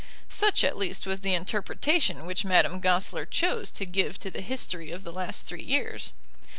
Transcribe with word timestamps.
Such, 0.29 0.63
at 0.63 0.79
least, 0.79 1.05
was 1.05 1.19
the 1.19 1.35
interpretation 1.35 2.25
which 2.25 2.43
Madame 2.43 2.79
Goesler 2.79 3.27
chose 3.27 3.69
to 3.73 3.85
give 3.85 4.17
to 4.17 4.31
the 4.31 4.41
history 4.41 4.89
of 4.89 5.03
the 5.03 5.13
last 5.13 5.45
three 5.45 5.61
years. 5.63 6.11